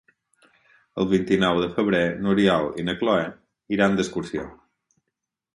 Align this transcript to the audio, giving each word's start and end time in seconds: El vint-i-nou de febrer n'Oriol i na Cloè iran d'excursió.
El 1.03 1.07
vint-i-nou 1.11 1.59
de 1.65 1.69
febrer 1.75 2.01
n'Oriol 2.23 2.67
i 2.85 2.87
na 2.89 2.97
Cloè 3.03 3.29
iran 3.79 3.99
d'excursió. 4.01 4.51